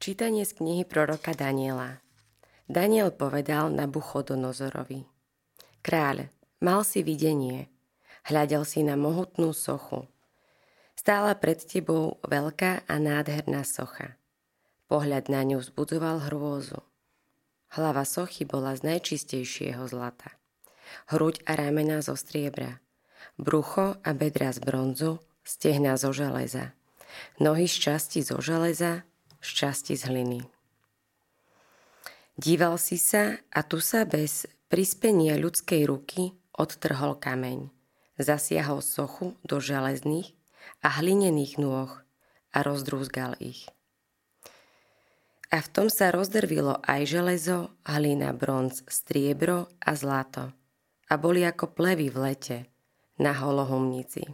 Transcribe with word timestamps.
Čítanie 0.00 0.48
z 0.48 0.56
knihy 0.56 0.88
proroka 0.88 1.36
Daniela. 1.36 2.00
Daniel 2.72 3.12
povedal 3.12 3.68
na 3.68 3.84
Buchodonozorovi. 3.84 5.04
Kráľ, 5.84 6.32
mal 6.64 6.88
si 6.88 7.04
videnie. 7.04 7.68
Hľadel 8.24 8.64
si 8.64 8.80
na 8.80 8.96
mohutnú 8.96 9.52
sochu. 9.52 10.08
Stála 10.96 11.36
pred 11.36 11.60
tebou 11.60 12.16
veľká 12.24 12.88
a 12.88 12.94
nádherná 12.96 13.60
socha. 13.60 14.16
Pohľad 14.88 15.28
na 15.28 15.44
ňu 15.44 15.60
vzbudzoval 15.60 16.32
hrôzu. 16.32 16.80
Hlava 17.76 18.08
sochy 18.08 18.48
bola 18.48 18.72
z 18.80 18.88
najčistejšieho 18.88 19.84
zlata. 19.84 20.32
Hruď 21.12 21.44
a 21.44 21.60
ramena 21.60 22.00
zo 22.00 22.16
striebra. 22.16 22.80
Brucho 23.36 24.00
a 24.00 24.16
bedra 24.16 24.48
z 24.56 24.64
bronzu, 24.64 25.20
stehna 25.44 26.00
zo 26.00 26.08
železa. 26.16 26.72
Nohy 27.36 27.68
z 27.68 27.76
časti 27.84 28.24
zo 28.24 28.40
železa, 28.40 29.04
šťastí 29.40 29.96
z 29.96 30.04
hliny. 30.08 30.40
Díval 32.40 32.80
si 32.80 32.96
sa 32.96 33.36
a 33.52 33.60
tu 33.60 33.84
sa 33.84 34.08
bez 34.08 34.48
prispenia 34.72 35.36
ľudskej 35.36 35.84
ruky 35.84 36.32
odtrhol 36.56 37.20
kameň. 37.20 37.68
Zasiahol 38.16 38.80
sochu 38.84 39.36
do 39.44 39.60
železných 39.60 40.32
a 40.80 41.00
hlinených 41.00 41.60
nôh 41.60 41.90
a 42.52 42.58
rozdrúzgal 42.60 43.36
ich. 43.40 43.68
A 45.50 45.58
v 45.58 45.68
tom 45.68 45.88
sa 45.90 46.14
rozdrvilo 46.14 46.78
aj 46.86 47.10
železo, 47.10 47.74
hlina, 47.82 48.30
bronz, 48.30 48.86
striebro 48.86 49.66
a 49.82 49.98
zlato 49.98 50.54
a 51.10 51.18
boli 51.18 51.42
ako 51.42 51.74
plevy 51.74 52.06
v 52.06 52.18
lete 52.22 52.58
na 53.18 53.34
holohumnici. 53.34 54.30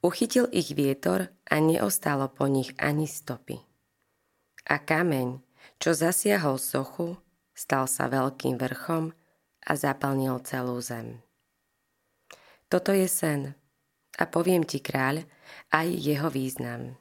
Uchytil 0.00 0.48
ich 0.48 0.72
vietor 0.72 1.28
a 1.44 1.60
neostalo 1.60 2.32
po 2.32 2.48
nich 2.48 2.72
ani 2.80 3.04
stopy. 3.04 3.60
A 4.64 4.80
kameň, 4.80 5.44
čo 5.76 5.92
zasiahol 5.92 6.56
sochu, 6.56 7.20
stal 7.52 7.84
sa 7.84 8.08
veľkým 8.08 8.56
vrchom 8.56 9.12
a 9.60 9.72
zaplnil 9.76 10.40
celú 10.40 10.80
zem. 10.80 11.20
Toto 12.72 12.96
je 12.96 13.04
sen 13.12 13.52
a 14.16 14.24
poviem 14.24 14.64
ti, 14.64 14.80
kráľ, 14.80 15.28
aj 15.68 15.88
jeho 15.92 16.32
význam. 16.32 16.96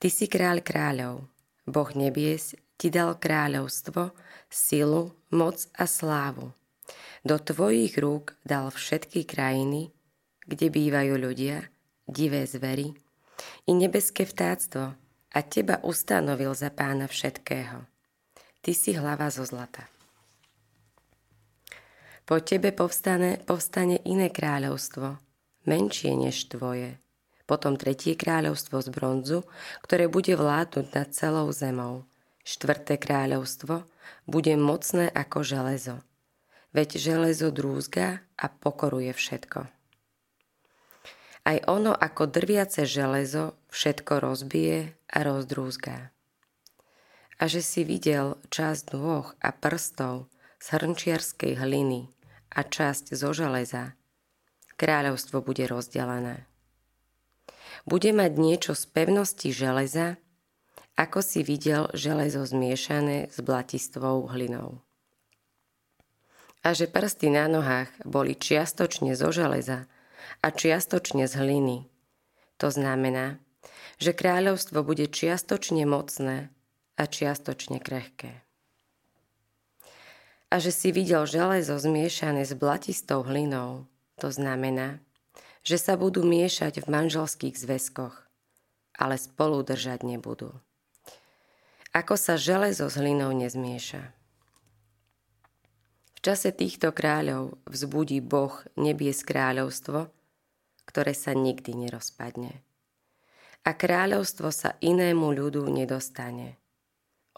Ty 0.00 0.08
si 0.08 0.32
kráľ 0.32 0.64
kráľov, 0.64 1.28
Boh 1.68 1.90
nebies 1.92 2.56
ti 2.80 2.88
dal 2.88 3.20
kráľovstvo, 3.20 4.16
silu, 4.48 5.12
moc 5.28 5.68
a 5.76 5.84
slávu. 5.84 6.56
Do 7.20 7.36
tvojich 7.36 8.00
rúk 8.00 8.32
dal 8.48 8.72
všetky 8.72 9.28
krajiny, 9.28 9.92
kde 10.48 10.72
bývajú 10.72 11.20
ľudia 11.20 11.68
divé 12.08 12.46
zvery 12.46 12.94
i 13.66 13.72
nebeské 13.74 14.26
vtáctvo 14.26 14.94
a 15.32 15.38
teba 15.42 15.80
ustanovil 15.82 16.52
za 16.52 16.68
pána 16.68 17.08
všetkého. 17.08 17.86
Ty 18.62 18.70
si 18.74 18.94
hlava 18.94 19.26
zo 19.32 19.42
zlata. 19.42 19.88
Po 22.22 22.38
tebe 22.38 22.70
povstane, 22.70 23.42
povstane 23.42 23.98
iné 24.06 24.30
kráľovstvo, 24.30 25.18
menšie 25.66 26.14
než 26.14 26.46
tvoje. 26.46 27.02
Potom 27.50 27.74
tretie 27.74 28.14
kráľovstvo 28.14 28.78
z 28.78 28.88
bronzu, 28.94 29.40
ktoré 29.82 30.06
bude 30.06 30.38
vládnuť 30.38 30.86
nad 30.94 31.08
celou 31.10 31.50
zemou. 31.50 32.06
Štvrté 32.46 32.98
kráľovstvo 33.02 33.82
bude 34.30 34.54
mocné 34.54 35.10
ako 35.10 35.42
železo. 35.42 35.96
Veď 36.70 36.96
železo 36.96 37.50
drúzga 37.50 38.22
a 38.38 38.46
pokoruje 38.48 39.10
všetko. 39.10 39.81
Aj 41.42 41.58
ono 41.66 41.90
ako 41.90 42.30
drviace 42.30 42.86
železo 42.86 43.58
všetko 43.74 44.22
rozbije 44.22 44.94
a 45.10 45.18
rozdrúzgá. 45.26 46.14
A 47.42 47.42
že 47.50 47.58
si 47.58 47.82
videl 47.82 48.38
časť 48.54 48.94
nôh 48.94 49.26
a 49.42 49.50
prstov 49.50 50.30
z 50.62 50.66
hrnčiarskej 50.78 51.58
hliny 51.58 52.06
a 52.54 52.62
časť 52.62 53.18
zo 53.18 53.34
železa, 53.34 53.98
kráľovstvo 54.78 55.42
bude 55.42 55.66
rozdelené. 55.66 56.46
Bude 57.82 58.14
mať 58.14 58.32
niečo 58.38 58.72
z 58.78 58.86
pevnosti 58.94 59.50
železa, 59.50 60.22
ako 60.94 61.18
si 61.18 61.42
videl 61.42 61.90
železo 61.90 62.46
zmiešané 62.46 63.34
s 63.34 63.42
blatistvou 63.42 64.30
hlinou. 64.30 64.78
A 66.62 66.78
že 66.78 66.86
prsty 66.86 67.34
na 67.34 67.50
nohách 67.50 67.90
boli 68.06 68.38
čiastočne 68.38 69.18
zo 69.18 69.34
železa 69.34 69.90
a 70.42 70.48
čiastočne 70.50 71.28
z 71.28 71.34
hliny. 71.38 71.78
To 72.58 72.68
znamená, 72.70 73.42
že 74.02 74.14
kráľovstvo 74.14 74.82
bude 74.82 75.06
čiastočne 75.06 75.86
mocné 75.86 76.50
a 76.98 77.04
čiastočne 77.06 77.78
krehké. 77.78 78.42
A 80.52 80.60
že 80.60 80.68
si 80.68 80.92
videl 80.92 81.24
železo 81.24 81.80
zmiešané 81.80 82.44
s 82.44 82.52
blatistou 82.52 83.24
hlinou, 83.24 83.88
to 84.20 84.28
znamená, 84.28 85.00
že 85.64 85.80
sa 85.80 85.96
budú 85.96 86.26
miešať 86.26 86.84
v 86.84 86.90
manželských 86.90 87.56
zväzkoch, 87.56 88.14
ale 88.98 89.16
spolu 89.16 89.64
držať 89.64 90.04
nebudú. 90.04 90.52
Ako 91.92 92.16
sa 92.16 92.40
železo 92.40 92.88
s 92.88 92.96
hlinou 92.96 93.32
nezmieša. 93.32 94.21
Čase 96.22 96.54
týchto 96.54 96.94
kráľov 96.94 97.58
vzbudí 97.66 98.22
Boh 98.22 98.54
nebies 98.78 99.26
kráľovstvo, 99.26 100.06
ktoré 100.86 101.18
sa 101.18 101.34
nikdy 101.34 101.74
nerozpadne. 101.74 102.62
A 103.66 103.74
kráľovstvo 103.74 104.54
sa 104.54 104.78
inému 104.78 105.34
ľudu 105.34 105.66
nedostane. 105.66 106.62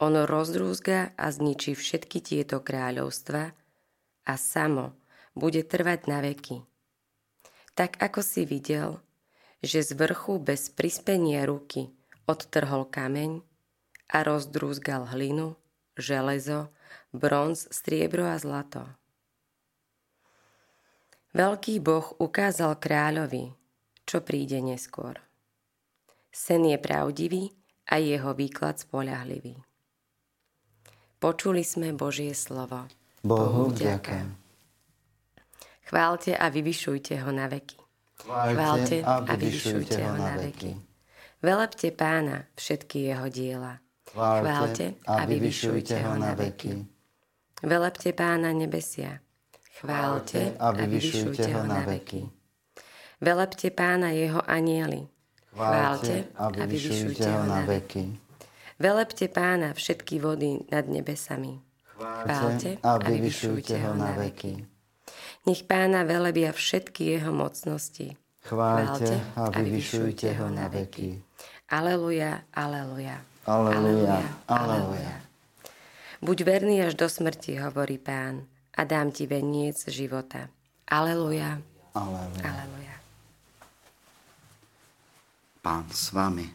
Ono 0.05 0.29
rozrúzga 0.29 1.17
a 1.17 1.33
zničí 1.33 1.73
všetky 1.73 2.21
tieto 2.21 2.61
kráľovstva 2.61 3.57
a 4.29 4.35
samo 4.37 5.01
bude 5.33 5.65
trvať 5.65 6.01
na 6.05 6.21
veky. 6.21 6.61
Tak 7.73 7.97
ako 8.05 8.21
si 8.21 8.45
videl, 8.45 9.01
že 9.65 9.81
z 9.81 9.97
vrchu 9.97 10.37
bez 10.37 10.69
prispenia 10.69 11.49
ruky 11.49 11.89
odtrhol 12.29 12.85
kameň 12.85 13.41
a 14.13 14.21
rozdrúzgal 14.29 15.09
hlinu, 15.09 15.57
železo, 15.97 16.69
bronz, 17.13 17.69
striebro 17.71 18.27
a 18.27 18.37
zlato. 18.41 18.85
Veľký 21.35 21.83
boh 21.83 22.15
ukázal 22.23 22.79
kráľovi, 22.79 23.51
čo 24.07 24.23
príde 24.23 24.63
neskôr. 24.63 25.19
Sen 26.31 26.63
je 26.67 26.79
pravdivý 26.79 27.51
a 27.91 27.99
jeho 27.99 28.35
výklad 28.35 28.79
spolahlivý. 28.79 29.59
Počuli 31.19 31.67
sme 31.67 31.91
Božie 31.97 32.35
slovo. 32.37 32.87
Bohu 33.25 33.73
vďaka. 33.73 34.29
Chválte 35.85 36.37
a 36.37 36.47
vyvyšujte 36.49 37.19
ho 37.21 37.31
na 37.33 37.49
veky. 37.49 37.81
Chválte 38.25 39.05
a 39.05 39.33
vyvyšujte 39.37 40.01
ho 40.01 40.17
na 40.17 40.37
veky. 40.41 40.77
Velepte 41.45 41.93
pána 41.93 42.49
všetky 42.57 43.13
jeho 43.13 43.29
diela. 43.29 43.84
Chválte 44.15 44.95
a 45.07 45.25
vyvyšujte 45.27 45.99
ho 45.99 46.15
na 46.19 46.35
veky. 46.35 46.87
Velepte 47.63 48.13
pána 48.13 48.55
nebesia 48.55 49.19
Chválte 49.81 50.55
a 50.59 50.71
vyvyšujte 50.71 51.51
ho 51.51 51.67
na 51.67 51.83
veky. 51.83 52.31
Velepte 53.21 53.71
pána 53.75 54.15
jeho 54.15 54.39
anieli. 54.51 55.11
Chválte 55.51 56.25
a 56.39 56.49
vyvyšujte 56.49 57.27
ho 57.27 57.43
na 57.47 57.61
veky. 57.67 58.19
Velepte 58.79 59.27
pána 59.29 59.75
všetky 59.75 60.23
vody 60.23 60.63
nad 60.71 60.87
nebesami. 60.87 61.59
Chválte 61.99 62.79
a 62.83 62.99
vyvyšujte 62.99 63.79
ho 63.83 63.95
na 63.99 64.15
veky. 64.15 64.67
Nech 65.47 65.67
pána 65.67 66.07
velebia 66.07 66.55
všetky 66.55 67.19
jeho 67.19 67.33
mocnosti. 67.35 68.17
Chválte 68.47 69.21
a 69.37 69.51
vyvyšujte 69.51 70.33
ho 70.39 70.51
na 70.55 70.69
veky. 70.71 71.19
Aleluja, 71.69 72.47
aleluja. 72.55 73.34
Aleluja, 73.45 74.25
aleluja. 74.49 75.15
Buď 76.25 76.39
verný 76.49 76.81
až 76.81 76.97
do 76.97 77.05
smrti, 77.13 77.61
hovorí 77.61 78.01
pán 78.01 78.49
a 78.73 78.89
dám 78.89 79.13
ti 79.13 79.29
veniec 79.29 79.85
života. 79.85 80.49
Aleluja. 80.89 81.61
Aleluja. 81.93 82.41
Aleluja. 82.41 82.97
Pán 85.61 85.85
s 85.93 86.09
vami. 86.17 86.49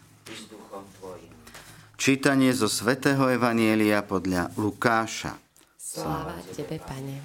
Čítanie 1.94 2.50
zo 2.58 2.66
svätého 2.66 3.30
Evanielia 3.30 4.02
podľa 4.02 4.50
Lukáša. 4.58 5.38
Sláva 5.78 6.42
Tebe, 6.58 6.82
Pane. 6.82 7.22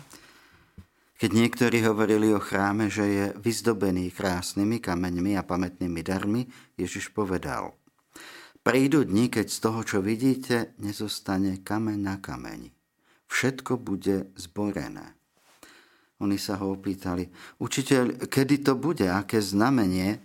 Keď 1.16 1.30
niektorí 1.30 1.80
hovorili 1.88 2.36
o 2.36 2.40
chráme, 2.42 2.92
že 2.92 3.04
je 3.08 3.26
vyzdobený 3.40 4.12
krásnymi 4.12 4.76
kameňmi 4.76 5.40
a 5.40 5.46
pamätnými 5.46 6.04
darmi, 6.04 6.44
Ježiš 6.76 7.08
povedal 7.16 7.72
Prídu 8.64 9.04
dni, 9.04 9.28
keď 9.28 9.46
z 9.52 9.58
toho, 9.60 9.80
čo 9.84 9.98
vidíte, 10.00 10.72
nezostane 10.80 11.60
kameň 11.60 11.98
na 12.00 12.16
kameni 12.16 12.74
všetko 13.34 13.82
bude 13.82 14.30
zborené. 14.38 15.18
Oni 16.22 16.38
sa 16.38 16.54
ho 16.62 16.78
opýtali, 16.78 17.26
učiteľ, 17.58 18.30
kedy 18.30 18.62
to 18.62 18.78
bude, 18.78 19.02
aké 19.02 19.42
znamenie, 19.42 20.22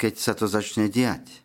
keď 0.00 0.14
sa 0.16 0.32
to 0.32 0.48
začne 0.48 0.88
diať? 0.88 1.44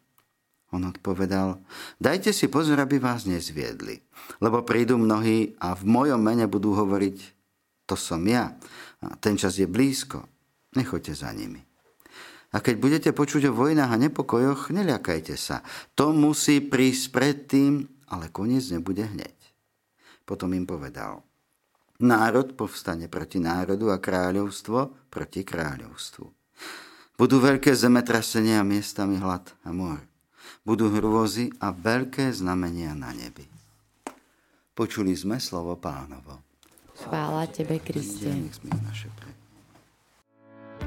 On 0.71 0.79
odpovedal, 0.87 1.59
dajte 1.99 2.31
si 2.31 2.47
pozor, 2.47 2.79
aby 2.79 2.95
vás 2.95 3.27
nezviedli, 3.27 3.99
lebo 4.39 4.63
prídu 4.63 4.95
mnohí 4.95 5.59
a 5.59 5.75
v 5.75 5.83
mojom 5.83 6.23
mene 6.23 6.47
budú 6.47 6.71
hovoriť, 6.79 7.17
to 7.83 7.99
som 7.99 8.23
ja. 8.23 8.55
A 9.03 9.19
ten 9.19 9.35
čas 9.35 9.59
je 9.59 9.67
blízko, 9.67 10.23
nechoďte 10.79 11.27
za 11.27 11.35
nimi. 11.35 11.59
A 12.51 12.59
keď 12.59 12.75
budete 12.83 13.09
počuť 13.15 13.47
o 13.47 13.55
vojnách 13.55 13.91
a 13.95 14.01
nepokojoch, 14.01 14.75
neľakajte 14.75 15.35
sa. 15.39 15.63
To 15.95 16.11
musí 16.11 16.59
prísť 16.59 17.05
predtým, 17.15 17.87
ale 18.11 18.27
koniec 18.27 18.67
nebude 18.75 19.07
hneď. 19.07 19.35
Potom 20.27 20.51
im 20.51 20.67
povedal, 20.67 21.23
národ 22.03 22.51
povstane 22.59 23.07
proti 23.07 23.39
národu 23.39 23.95
a 23.95 24.03
kráľovstvo 24.03 25.07
proti 25.07 25.47
kráľovstvu. 25.47 26.25
Budú 27.15 27.37
veľké 27.39 27.71
zemetrasenia 27.71 28.59
a 28.59 28.67
miestami 28.67 29.21
hlad 29.21 29.45
a 29.63 29.69
mor. 29.71 30.01
Budú 30.67 30.91
hrôzy 30.91 31.53
a 31.61 31.71
veľké 31.71 32.33
znamenia 32.33 32.97
na 32.97 33.15
nebi. 33.15 33.45
Počuli 34.73 35.13
sme 35.13 35.37
slovo 35.37 35.77
pánovo. 35.77 36.41
Chvála 36.97 37.47
Tebe, 37.49 37.79
Kriste. 37.79 38.29
naše 38.83 39.09